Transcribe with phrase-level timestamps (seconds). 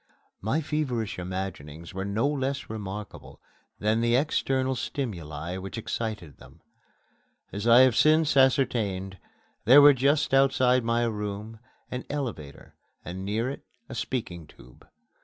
[0.41, 3.39] My feverish imaginings were no less remarkable
[3.77, 6.61] than the external stimuli which excited them.
[7.51, 9.19] As I have since ascertained,
[9.65, 11.59] there were just outside my room
[11.91, 12.73] an elevator
[13.05, 14.89] and near it a speaking tube.